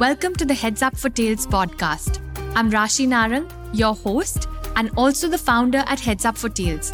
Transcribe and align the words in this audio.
Welcome 0.00 0.34
to 0.36 0.46
the 0.46 0.54
Heads 0.54 0.80
Up 0.80 0.96
for 0.96 1.10
Tails 1.10 1.46
podcast. 1.46 2.20
I'm 2.54 2.70
Rashi 2.70 3.06
Narang, 3.06 3.46
your 3.74 3.94
host, 3.94 4.48
and 4.74 4.90
also 4.96 5.28
the 5.28 5.36
founder 5.36 5.84
at 5.86 6.00
Heads 6.00 6.24
Up 6.24 6.38
for 6.38 6.48
Tails. 6.48 6.90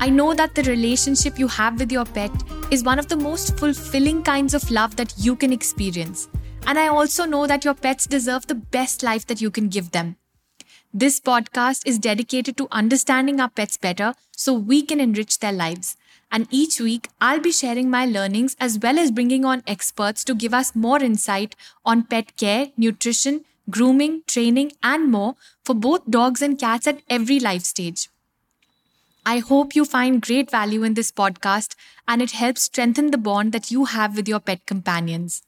I 0.00 0.10
know 0.10 0.34
that 0.34 0.56
the 0.56 0.64
relationship 0.64 1.38
you 1.38 1.46
have 1.46 1.78
with 1.78 1.92
your 1.92 2.06
pet 2.06 2.32
is 2.72 2.82
one 2.82 2.98
of 2.98 3.06
the 3.06 3.14
most 3.14 3.56
fulfilling 3.56 4.24
kinds 4.24 4.52
of 4.52 4.68
love 4.68 4.96
that 4.96 5.14
you 5.16 5.36
can 5.36 5.52
experience. 5.52 6.28
And 6.66 6.76
I 6.76 6.88
also 6.88 7.24
know 7.24 7.46
that 7.46 7.64
your 7.64 7.74
pets 7.74 8.04
deserve 8.04 8.48
the 8.48 8.56
best 8.56 9.04
life 9.04 9.26
that 9.28 9.40
you 9.40 9.52
can 9.52 9.68
give 9.68 9.92
them. 9.92 10.16
This 10.92 11.20
podcast 11.20 11.86
is 11.86 12.00
dedicated 12.00 12.56
to 12.56 12.66
understanding 12.72 13.38
our 13.38 13.48
pets 13.48 13.76
better 13.76 14.14
so 14.32 14.54
we 14.54 14.82
can 14.82 14.98
enrich 14.98 15.38
their 15.38 15.52
lives. 15.52 15.96
And 16.32 16.46
each 16.50 16.80
week, 16.80 17.08
I'll 17.20 17.40
be 17.40 17.50
sharing 17.50 17.90
my 17.90 18.06
learnings 18.06 18.56
as 18.60 18.78
well 18.78 18.98
as 18.98 19.10
bringing 19.10 19.44
on 19.44 19.62
experts 19.66 20.22
to 20.24 20.34
give 20.34 20.54
us 20.54 20.76
more 20.76 21.02
insight 21.02 21.56
on 21.84 22.04
pet 22.04 22.36
care, 22.36 22.68
nutrition, 22.76 23.44
grooming, 23.68 24.22
training, 24.26 24.72
and 24.82 25.10
more 25.10 25.34
for 25.64 25.74
both 25.74 26.08
dogs 26.08 26.40
and 26.40 26.58
cats 26.58 26.86
at 26.86 27.02
every 27.08 27.40
life 27.40 27.62
stage. 27.62 28.08
I 29.26 29.38
hope 29.38 29.74
you 29.74 29.84
find 29.84 30.22
great 30.22 30.50
value 30.50 30.82
in 30.82 30.94
this 30.94 31.12
podcast 31.12 31.74
and 32.08 32.22
it 32.22 32.30
helps 32.30 32.62
strengthen 32.62 33.10
the 33.10 33.18
bond 33.18 33.52
that 33.52 33.70
you 33.70 33.84
have 33.84 34.16
with 34.16 34.28
your 34.28 34.40
pet 34.40 34.64
companions. 34.66 35.42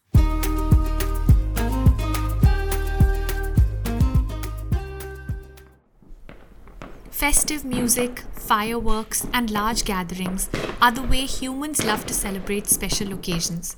Festive 7.10 7.64
music, 7.64 8.24
fireworks, 8.42 9.26
and 9.32 9.50
large 9.50 9.84
gatherings 9.84 10.50
are 10.80 10.92
the 10.92 11.02
way 11.02 11.26
humans 11.26 11.84
love 11.84 12.04
to 12.06 12.14
celebrate 12.14 12.66
special 12.66 13.12
occasions. 13.12 13.76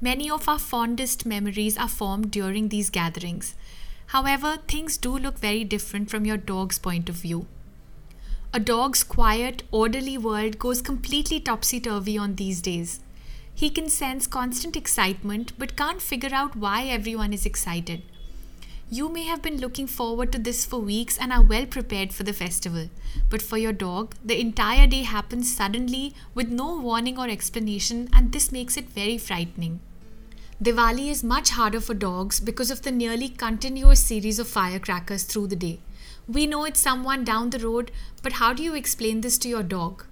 Many 0.00 0.30
of 0.30 0.48
our 0.48 0.58
fondest 0.58 1.26
memories 1.26 1.76
are 1.76 1.88
formed 1.88 2.30
during 2.30 2.68
these 2.68 2.90
gatherings. 2.90 3.54
However, 4.08 4.58
things 4.68 4.96
do 4.96 5.18
look 5.18 5.38
very 5.38 5.64
different 5.64 6.10
from 6.10 6.24
your 6.24 6.36
dog's 6.36 6.78
point 6.78 7.08
of 7.08 7.16
view. 7.16 7.46
A 8.54 8.60
dog's 8.60 9.02
quiet, 9.02 9.64
orderly 9.70 10.16
world 10.16 10.58
goes 10.58 10.80
completely 10.80 11.40
topsy 11.40 11.80
turvy 11.80 12.16
on 12.16 12.36
these 12.36 12.62
days. 12.62 13.00
He 13.54 13.70
can 13.70 13.88
sense 13.88 14.26
constant 14.26 14.76
excitement 14.76 15.52
but 15.58 15.76
can't 15.76 16.00
figure 16.00 16.32
out 16.32 16.56
why 16.56 16.84
everyone 16.84 17.32
is 17.32 17.44
excited. 17.44 18.02
You 18.88 19.08
may 19.08 19.24
have 19.24 19.42
been 19.42 19.58
looking 19.58 19.88
forward 19.88 20.30
to 20.30 20.38
this 20.38 20.64
for 20.64 20.78
weeks 20.78 21.18
and 21.18 21.32
are 21.32 21.42
well 21.42 21.66
prepared 21.66 22.12
for 22.12 22.22
the 22.22 22.32
festival. 22.32 22.88
But 23.28 23.42
for 23.42 23.58
your 23.58 23.72
dog, 23.72 24.14
the 24.24 24.40
entire 24.40 24.86
day 24.86 25.02
happens 25.02 25.52
suddenly 25.52 26.14
with 26.34 26.50
no 26.50 26.78
warning 26.78 27.18
or 27.18 27.28
explanation, 27.28 28.08
and 28.12 28.30
this 28.30 28.52
makes 28.52 28.76
it 28.76 28.88
very 28.88 29.18
frightening. 29.18 29.80
Diwali 30.62 31.10
is 31.10 31.24
much 31.24 31.50
harder 31.50 31.80
for 31.80 31.94
dogs 31.94 32.38
because 32.38 32.70
of 32.70 32.82
the 32.82 32.92
nearly 32.92 33.28
continuous 33.28 33.98
series 33.98 34.38
of 34.38 34.46
firecrackers 34.46 35.24
through 35.24 35.48
the 35.48 35.56
day. 35.56 35.80
We 36.28 36.46
know 36.46 36.64
it's 36.64 36.78
someone 36.78 37.24
down 37.24 37.50
the 37.50 37.58
road, 37.58 37.90
but 38.22 38.34
how 38.34 38.52
do 38.52 38.62
you 38.62 38.76
explain 38.76 39.20
this 39.20 39.36
to 39.38 39.48
your 39.48 39.64
dog? 39.64 40.04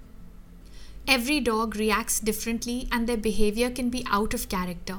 Every 1.06 1.38
dog 1.38 1.76
reacts 1.76 2.18
differently 2.18 2.88
and 2.90 3.06
their 3.06 3.16
behavior 3.16 3.70
can 3.70 3.88
be 3.88 4.04
out 4.10 4.34
of 4.34 4.48
character 4.48 4.98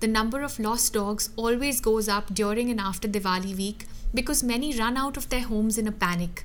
the 0.00 0.06
number 0.06 0.42
of 0.42 0.58
lost 0.58 0.92
dogs 0.92 1.30
always 1.36 1.80
goes 1.80 2.08
up 2.08 2.34
during 2.34 2.70
and 2.70 2.80
after 2.80 3.08
Diwali 3.08 3.56
week 3.56 3.86
because 4.12 4.42
many 4.42 4.76
run 4.78 4.96
out 4.96 5.16
of 5.16 5.28
their 5.28 5.40
homes 5.40 5.78
in 5.78 5.86
a 5.86 5.92
panic. 5.92 6.44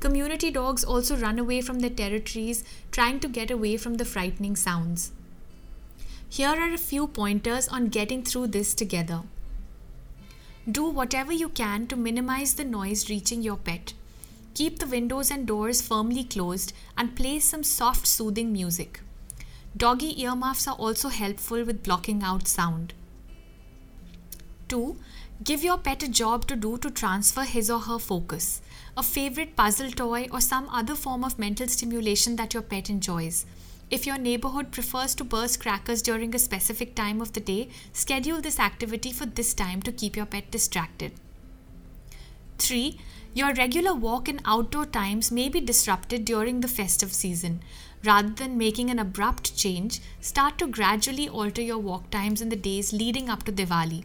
Community 0.00 0.50
dogs 0.50 0.84
also 0.84 1.16
run 1.16 1.38
away 1.38 1.60
from 1.60 1.80
their 1.80 1.90
territories, 1.90 2.64
trying 2.90 3.20
to 3.20 3.28
get 3.28 3.50
away 3.50 3.76
from 3.76 3.94
the 3.94 4.04
frightening 4.04 4.56
sounds. 4.56 5.12
Here 6.28 6.48
are 6.48 6.72
a 6.72 6.78
few 6.78 7.06
pointers 7.06 7.68
on 7.68 7.88
getting 7.88 8.22
through 8.22 8.48
this 8.48 8.74
together. 8.74 9.22
Do 10.70 10.84
whatever 10.88 11.32
you 11.32 11.48
can 11.48 11.86
to 11.88 11.96
minimize 11.96 12.54
the 12.54 12.64
noise 12.64 13.10
reaching 13.10 13.42
your 13.42 13.56
pet. 13.56 13.94
Keep 14.54 14.78
the 14.78 14.86
windows 14.86 15.30
and 15.30 15.46
doors 15.46 15.82
firmly 15.82 16.24
closed 16.24 16.72
and 16.96 17.16
play 17.16 17.40
some 17.40 17.64
soft, 17.64 18.06
soothing 18.06 18.52
music. 18.52 19.00
Doggy 19.76 20.22
earmuffs 20.22 20.68
are 20.68 20.74
also 20.74 21.08
helpful 21.08 21.64
with 21.64 21.82
blocking 21.82 22.22
out 22.22 22.46
sound. 22.46 22.92
2. 24.68 24.96
Give 25.42 25.64
your 25.64 25.78
pet 25.78 26.02
a 26.02 26.08
job 26.08 26.46
to 26.46 26.56
do 26.56 26.76
to 26.78 26.90
transfer 26.90 27.42
his 27.42 27.70
or 27.70 27.80
her 27.80 27.98
focus. 27.98 28.60
A 28.96 29.02
favorite 29.02 29.56
puzzle 29.56 29.90
toy 29.90 30.28
or 30.30 30.40
some 30.40 30.68
other 30.68 30.94
form 30.94 31.24
of 31.24 31.38
mental 31.38 31.68
stimulation 31.68 32.36
that 32.36 32.54
your 32.54 32.62
pet 32.62 32.90
enjoys. 32.90 33.46
If 33.90 34.06
your 34.06 34.18
neighborhood 34.18 34.72
prefers 34.72 35.14
to 35.16 35.24
burst 35.24 35.60
crackers 35.60 36.00
during 36.00 36.34
a 36.34 36.38
specific 36.38 36.94
time 36.94 37.20
of 37.20 37.32
the 37.32 37.40
day, 37.40 37.68
schedule 37.92 38.40
this 38.40 38.58
activity 38.58 39.12
for 39.12 39.26
this 39.26 39.52
time 39.52 39.82
to 39.82 39.92
keep 39.92 40.16
your 40.16 40.26
pet 40.26 40.50
distracted. 40.50 41.12
3. 42.58 42.98
Your 43.34 43.52
regular 43.54 43.94
walk 43.94 44.28
and 44.28 44.40
outdoor 44.44 44.86
times 44.86 45.32
may 45.32 45.48
be 45.48 45.60
disrupted 45.60 46.24
during 46.24 46.60
the 46.60 46.68
festive 46.68 47.12
season. 47.12 47.60
Rather 48.04 48.30
than 48.30 48.58
making 48.58 48.90
an 48.90 48.98
abrupt 48.98 49.56
change, 49.56 50.00
start 50.20 50.58
to 50.58 50.66
gradually 50.66 51.28
alter 51.28 51.62
your 51.62 51.78
walk 51.78 52.10
times 52.10 52.40
in 52.40 52.48
the 52.48 52.56
days 52.56 52.92
leading 52.92 53.28
up 53.28 53.44
to 53.44 53.52
Diwali. 53.52 54.04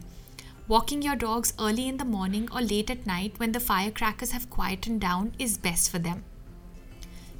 Walking 0.68 1.02
your 1.02 1.16
dogs 1.16 1.52
early 1.58 1.88
in 1.88 1.96
the 1.96 2.04
morning 2.04 2.48
or 2.52 2.60
late 2.60 2.90
at 2.90 3.06
night 3.06 3.32
when 3.38 3.52
the 3.52 3.60
firecrackers 3.60 4.30
have 4.32 4.50
quietened 4.50 5.00
down 5.00 5.32
is 5.38 5.58
best 5.58 5.90
for 5.90 5.98
them. 5.98 6.22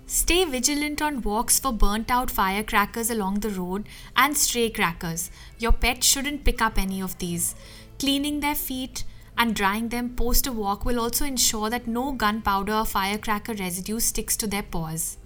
Stay 0.07 0.45
vigilant 0.47 1.03
on 1.03 1.21
walks 1.21 1.61
for 1.61 1.71
burnt 1.71 2.11
out 2.11 2.31
firecrackers 2.31 3.11
along 3.11 3.41
the 3.41 3.51
road 3.51 3.87
and 4.17 4.37
stray 4.37 4.71
crackers. 4.71 5.31
Your 5.59 5.73
pet 5.73 6.03
shouldn't 6.03 6.45
pick 6.45 6.63
up 6.63 6.79
any 6.79 7.03
of 7.03 7.19
these. 7.19 7.55
Cleaning 7.99 8.41
their 8.41 8.55
feet 8.55 9.05
and 9.37 9.55
drying 9.55 9.91
them 9.91 10.17
post 10.17 10.47
a 10.47 10.53
walk 10.53 10.85
will 10.85 10.99
also 10.99 11.27
ensure 11.27 11.69
that 11.69 11.87
no 11.87 12.13
gunpowder 12.13 12.73
or 12.73 12.87
firecracker 12.87 13.55
residue 13.55 14.01
sticks 14.01 14.37
to 14.39 14.47
their 14.47 14.63
paws. 14.63 15.19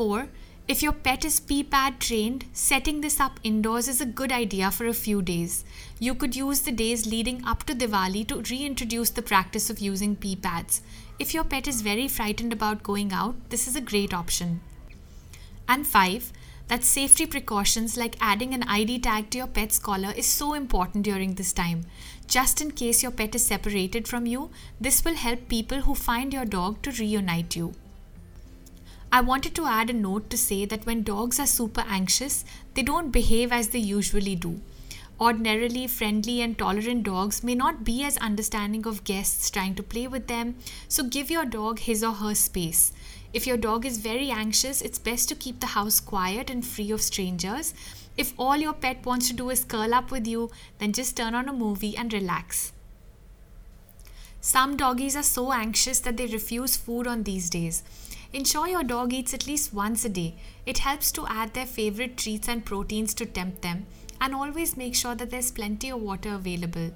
4. 0.00 0.28
If 0.66 0.82
your 0.82 0.92
pet 0.92 1.26
is 1.26 1.40
pee 1.40 1.62
pad 1.62 2.00
trained, 2.00 2.46
setting 2.54 3.02
this 3.02 3.20
up 3.20 3.38
indoors 3.44 3.86
is 3.86 4.00
a 4.00 4.06
good 4.06 4.32
idea 4.32 4.70
for 4.70 4.86
a 4.86 4.94
few 4.94 5.20
days. 5.20 5.62
You 5.98 6.14
could 6.14 6.34
use 6.34 6.60
the 6.60 6.72
days 6.72 7.04
leading 7.04 7.44
up 7.44 7.64
to 7.64 7.74
Diwali 7.74 8.26
to 8.28 8.40
reintroduce 8.50 9.10
the 9.10 9.20
practice 9.20 9.68
of 9.68 9.78
using 9.78 10.16
pee 10.16 10.36
pads. 10.36 10.80
If 11.18 11.34
your 11.34 11.44
pet 11.44 11.68
is 11.68 11.82
very 11.82 12.08
frightened 12.08 12.50
about 12.50 12.82
going 12.82 13.12
out, 13.12 13.50
this 13.50 13.68
is 13.68 13.76
a 13.76 13.82
great 13.82 14.14
option. 14.14 14.62
And 15.68 15.86
5. 15.86 16.32
That 16.68 16.82
safety 16.82 17.26
precautions 17.26 17.98
like 17.98 18.16
adding 18.22 18.54
an 18.54 18.62
ID 18.62 19.00
tag 19.00 19.28
to 19.32 19.38
your 19.38 19.48
pet's 19.48 19.78
collar 19.78 20.14
is 20.16 20.24
so 20.24 20.54
important 20.54 21.04
during 21.04 21.34
this 21.34 21.52
time. 21.52 21.84
Just 22.26 22.62
in 22.62 22.70
case 22.70 23.02
your 23.02 23.12
pet 23.12 23.34
is 23.34 23.44
separated 23.44 24.08
from 24.08 24.24
you, 24.24 24.48
this 24.80 25.04
will 25.04 25.16
help 25.16 25.50
people 25.50 25.82
who 25.82 25.94
find 25.94 26.32
your 26.32 26.46
dog 26.46 26.80
to 26.84 26.90
reunite 26.90 27.54
you. 27.54 27.74
I 29.12 29.20
wanted 29.20 29.56
to 29.56 29.66
add 29.66 29.90
a 29.90 29.92
note 29.92 30.30
to 30.30 30.38
say 30.38 30.64
that 30.66 30.86
when 30.86 31.02
dogs 31.02 31.40
are 31.40 31.46
super 31.46 31.84
anxious, 31.88 32.44
they 32.74 32.82
don't 32.82 33.10
behave 33.10 33.50
as 33.50 33.68
they 33.68 33.80
usually 33.80 34.36
do. 34.36 34.60
Ordinarily 35.20 35.88
friendly 35.88 36.40
and 36.40 36.56
tolerant 36.56 37.02
dogs 37.02 37.42
may 37.42 37.56
not 37.56 37.82
be 37.84 38.04
as 38.04 38.16
understanding 38.18 38.86
of 38.86 39.02
guests 39.02 39.50
trying 39.50 39.74
to 39.74 39.82
play 39.82 40.06
with 40.06 40.28
them, 40.28 40.54
so 40.86 41.02
give 41.02 41.28
your 41.28 41.44
dog 41.44 41.80
his 41.80 42.04
or 42.04 42.12
her 42.12 42.36
space. 42.36 42.92
If 43.32 43.48
your 43.48 43.56
dog 43.56 43.84
is 43.84 43.98
very 43.98 44.30
anxious, 44.30 44.80
it's 44.80 44.98
best 44.98 45.28
to 45.28 45.34
keep 45.34 45.58
the 45.58 45.74
house 45.78 45.98
quiet 45.98 46.48
and 46.48 46.64
free 46.64 46.92
of 46.92 47.02
strangers. 47.02 47.74
If 48.16 48.32
all 48.38 48.56
your 48.56 48.72
pet 48.72 49.04
wants 49.04 49.26
to 49.28 49.34
do 49.34 49.50
is 49.50 49.64
curl 49.64 49.92
up 49.92 50.12
with 50.12 50.26
you, 50.26 50.50
then 50.78 50.92
just 50.92 51.16
turn 51.16 51.34
on 51.34 51.48
a 51.48 51.52
movie 51.52 51.96
and 51.96 52.12
relax. 52.12 52.72
Some 54.40 54.76
doggies 54.76 55.16
are 55.16 55.22
so 55.22 55.52
anxious 55.52 56.00
that 56.00 56.16
they 56.16 56.26
refuse 56.26 56.76
food 56.76 57.06
on 57.06 57.24
these 57.24 57.50
days. 57.50 57.82
Ensure 58.32 58.68
your 58.68 58.84
dog 58.84 59.12
eats 59.12 59.34
at 59.34 59.48
least 59.48 59.74
once 59.74 60.04
a 60.04 60.08
day. 60.08 60.36
It 60.64 60.78
helps 60.78 61.10
to 61.12 61.26
add 61.26 61.52
their 61.52 61.66
favorite 61.66 62.16
treats 62.16 62.48
and 62.48 62.64
proteins 62.64 63.12
to 63.14 63.26
tempt 63.26 63.62
them, 63.62 63.86
and 64.20 64.34
always 64.34 64.76
make 64.76 64.94
sure 64.94 65.16
that 65.16 65.30
there's 65.30 65.50
plenty 65.50 65.90
of 65.90 66.00
water 66.00 66.34
available. 66.34 66.92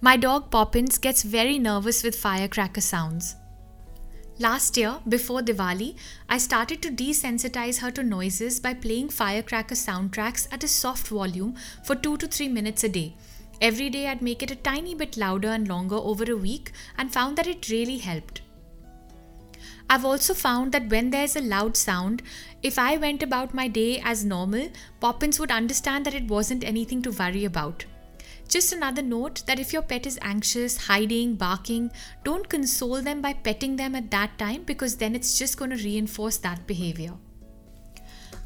My 0.00 0.16
dog 0.16 0.50
Poppins 0.50 0.98
gets 0.98 1.24
very 1.24 1.58
nervous 1.58 2.04
with 2.04 2.14
firecracker 2.14 2.80
sounds. 2.80 3.34
Last 4.38 4.76
year, 4.76 5.00
before 5.08 5.40
Diwali, 5.40 5.96
I 6.28 6.38
started 6.38 6.82
to 6.82 6.90
desensitize 6.90 7.80
her 7.80 7.90
to 7.90 8.02
noises 8.02 8.60
by 8.60 8.74
playing 8.74 9.08
firecracker 9.08 9.74
soundtracks 9.74 10.46
at 10.52 10.64
a 10.64 10.68
soft 10.68 11.08
volume 11.08 11.56
for 11.84 11.94
2 11.94 12.16
to 12.18 12.26
3 12.28 12.48
minutes 12.48 12.84
a 12.84 12.88
day. 12.88 13.14
Every 13.60 13.90
day, 13.90 14.06
I'd 14.06 14.22
make 14.22 14.42
it 14.42 14.50
a 14.50 14.56
tiny 14.56 14.94
bit 14.94 15.16
louder 15.16 15.48
and 15.48 15.68
longer 15.68 15.96
over 15.96 16.30
a 16.30 16.36
week 16.36 16.72
and 16.96 17.12
found 17.12 17.36
that 17.38 17.46
it 17.46 17.68
really 17.68 17.98
helped. 17.98 18.40
I've 19.92 20.06
also 20.06 20.32
found 20.32 20.72
that 20.72 20.88
when 20.88 21.10
there's 21.10 21.36
a 21.36 21.42
loud 21.42 21.76
sound, 21.76 22.22
if 22.62 22.78
I 22.78 22.96
went 22.96 23.22
about 23.22 23.52
my 23.52 23.68
day 23.68 24.00
as 24.02 24.24
normal, 24.24 24.70
Poppins 25.00 25.38
would 25.38 25.50
understand 25.50 26.06
that 26.06 26.14
it 26.14 26.28
wasn't 26.28 26.64
anything 26.64 27.02
to 27.02 27.10
worry 27.10 27.44
about. 27.44 27.84
Just 28.48 28.72
another 28.72 29.02
note 29.02 29.42
that 29.44 29.58
if 29.58 29.70
your 29.70 29.82
pet 29.82 30.06
is 30.06 30.18
anxious, 30.22 30.86
hiding, 30.86 31.34
barking, 31.34 31.90
don't 32.24 32.48
console 32.48 33.02
them 33.02 33.20
by 33.20 33.34
petting 33.34 33.76
them 33.76 33.94
at 33.94 34.10
that 34.12 34.38
time 34.38 34.62
because 34.62 34.96
then 34.96 35.14
it's 35.14 35.38
just 35.38 35.58
going 35.58 35.72
to 35.72 35.84
reinforce 35.84 36.38
that 36.38 36.66
behavior. 36.66 37.12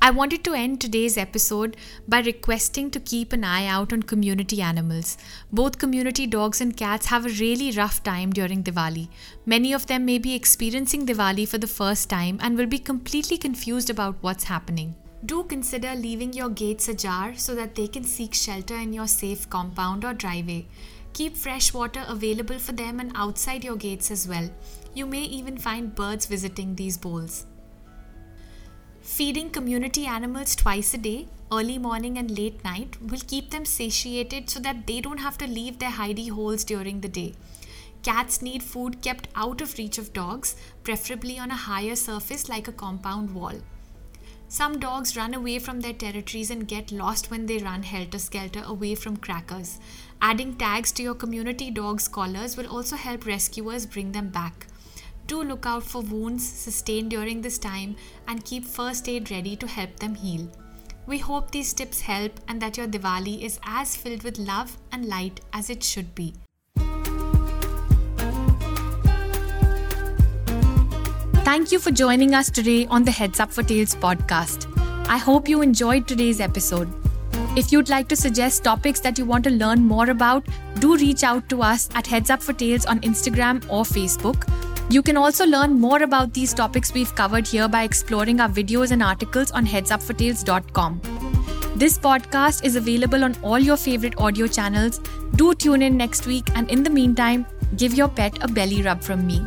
I 0.06 0.10
wanted 0.10 0.44
to 0.44 0.54
end 0.54 0.80
today's 0.80 1.16
episode 1.18 1.76
by 2.06 2.20
requesting 2.20 2.92
to 2.92 3.00
keep 3.00 3.32
an 3.32 3.42
eye 3.42 3.66
out 3.66 3.92
on 3.92 4.04
community 4.04 4.62
animals. 4.62 5.18
Both 5.52 5.78
community 5.78 6.28
dogs 6.28 6.60
and 6.60 6.76
cats 6.76 7.06
have 7.06 7.26
a 7.26 7.30
really 7.40 7.72
rough 7.72 8.04
time 8.04 8.30
during 8.30 8.62
Diwali. 8.62 9.08
Many 9.46 9.72
of 9.72 9.88
them 9.88 10.04
may 10.04 10.18
be 10.18 10.36
experiencing 10.36 11.06
Diwali 11.06 11.48
for 11.48 11.58
the 11.58 11.66
first 11.66 12.08
time 12.08 12.38
and 12.40 12.56
will 12.56 12.66
be 12.66 12.78
completely 12.78 13.36
confused 13.36 13.90
about 13.90 14.14
what's 14.20 14.44
happening. 14.44 14.94
Do 15.24 15.42
consider 15.42 15.96
leaving 15.96 16.32
your 16.32 16.50
gates 16.50 16.86
ajar 16.86 17.34
so 17.34 17.56
that 17.56 17.74
they 17.74 17.88
can 17.88 18.04
seek 18.04 18.32
shelter 18.32 18.76
in 18.76 18.92
your 18.92 19.08
safe 19.08 19.50
compound 19.50 20.04
or 20.04 20.14
driveway. 20.14 20.68
Keep 21.14 21.36
fresh 21.36 21.74
water 21.74 22.04
available 22.06 22.60
for 22.60 22.74
them 22.74 23.00
and 23.00 23.10
outside 23.16 23.64
your 23.64 23.74
gates 23.74 24.12
as 24.12 24.28
well. 24.28 24.48
You 24.94 25.04
may 25.04 25.22
even 25.22 25.58
find 25.58 25.96
birds 25.96 26.26
visiting 26.26 26.76
these 26.76 26.96
bowls. 26.96 27.46
Feeding 29.16 29.48
community 29.48 30.04
animals 30.04 30.54
twice 30.54 30.92
a 30.92 30.98
day, 30.98 31.26
early 31.50 31.78
morning 31.78 32.18
and 32.18 32.30
late 32.38 32.62
night, 32.62 32.98
will 33.00 33.22
keep 33.26 33.48
them 33.50 33.64
satiated 33.64 34.50
so 34.50 34.60
that 34.60 34.86
they 34.86 35.00
don't 35.00 35.20
have 35.20 35.38
to 35.38 35.46
leave 35.46 35.78
their 35.78 35.92
hidey 35.92 36.28
holes 36.28 36.64
during 36.64 37.00
the 37.00 37.08
day. 37.08 37.32
Cats 38.02 38.42
need 38.42 38.62
food 38.62 39.00
kept 39.00 39.28
out 39.34 39.62
of 39.62 39.78
reach 39.78 39.96
of 39.96 40.12
dogs, 40.12 40.54
preferably 40.84 41.38
on 41.38 41.50
a 41.50 41.56
higher 41.56 41.96
surface 41.96 42.50
like 42.50 42.68
a 42.68 42.72
compound 42.72 43.34
wall. 43.34 43.54
Some 44.48 44.78
dogs 44.78 45.16
run 45.16 45.32
away 45.32 45.60
from 45.60 45.80
their 45.80 45.94
territories 45.94 46.50
and 46.50 46.68
get 46.68 46.92
lost 46.92 47.30
when 47.30 47.46
they 47.46 47.56
run 47.56 47.84
helter 47.84 48.18
skelter 48.18 48.64
away 48.66 48.94
from 48.94 49.16
crackers. 49.16 49.80
Adding 50.20 50.56
tags 50.56 50.92
to 50.92 51.02
your 51.02 51.14
community 51.14 51.70
dog's 51.70 52.06
collars 52.06 52.58
will 52.58 52.68
also 52.68 52.96
help 52.96 53.24
rescuers 53.24 53.86
bring 53.86 54.12
them 54.12 54.28
back. 54.28 54.66
Do 55.26 55.42
look 55.42 55.66
out 55.66 55.82
for 55.82 56.02
wounds 56.02 56.48
sustained 56.48 57.10
during 57.10 57.42
this 57.42 57.58
time 57.58 57.96
and 58.28 58.44
keep 58.44 58.64
first 58.64 59.08
aid 59.08 59.28
ready 59.32 59.56
to 59.56 59.66
help 59.66 59.98
them 59.98 60.14
heal. 60.14 60.48
We 61.06 61.18
hope 61.18 61.50
these 61.50 61.72
tips 61.72 62.00
help 62.00 62.38
and 62.46 62.62
that 62.62 62.76
your 62.76 62.86
Diwali 62.86 63.42
is 63.42 63.58
as 63.64 63.96
filled 63.96 64.22
with 64.22 64.38
love 64.38 64.76
and 64.92 65.06
light 65.06 65.40
as 65.52 65.68
it 65.68 65.82
should 65.82 66.14
be. 66.14 66.34
Thank 71.44 71.72
you 71.72 71.80
for 71.80 71.90
joining 71.90 72.32
us 72.34 72.48
today 72.48 72.86
on 72.86 73.02
the 73.02 73.10
Heads 73.10 73.40
Up 73.40 73.52
for 73.52 73.64
Tails 73.64 73.96
podcast. 73.96 74.72
I 75.08 75.16
hope 75.16 75.48
you 75.48 75.60
enjoyed 75.60 76.06
today's 76.06 76.40
episode. 76.40 76.88
If 77.56 77.72
you'd 77.72 77.88
like 77.88 78.06
to 78.08 78.16
suggest 78.16 78.62
topics 78.62 79.00
that 79.00 79.18
you 79.18 79.24
want 79.24 79.42
to 79.44 79.50
learn 79.50 79.80
more 79.80 80.08
about, 80.10 80.46
do 80.78 80.96
reach 80.96 81.24
out 81.24 81.48
to 81.48 81.62
us 81.62 81.88
at 81.96 82.06
Heads 82.06 82.30
Up 82.30 82.42
for 82.42 82.52
Tails 82.52 82.86
on 82.86 83.00
Instagram 83.00 83.64
or 83.68 83.82
Facebook 83.82 84.46
you 84.88 85.02
can 85.02 85.16
also 85.16 85.44
learn 85.44 85.80
more 85.80 86.02
about 86.02 86.32
these 86.32 86.54
topics 86.54 86.94
we've 86.94 87.14
covered 87.14 87.46
here 87.46 87.68
by 87.68 87.82
exploring 87.82 88.40
our 88.40 88.48
videos 88.48 88.92
and 88.92 89.02
articles 89.02 89.50
on 89.50 89.66
headsupfortails.com. 89.66 91.00
This 91.74 91.98
podcast 91.98 92.64
is 92.64 92.76
available 92.76 93.24
on 93.24 93.36
all 93.42 93.58
your 93.58 93.76
favorite 93.76 94.18
audio 94.18 94.46
channels. 94.46 95.00
Do 95.34 95.54
tune 95.54 95.82
in 95.82 95.96
next 95.96 96.26
week, 96.26 96.48
and 96.54 96.70
in 96.70 96.82
the 96.82 96.90
meantime, 96.90 97.46
give 97.76 97.94
your 97.94 98.08
pet 98.08 98.38
a 98.42 98.48
belly 98.48 98.82
rub 98.82 99.02
from 99.02 99.26
me. 99.26 99.44